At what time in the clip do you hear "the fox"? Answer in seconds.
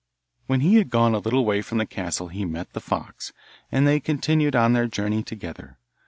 2.73-3.31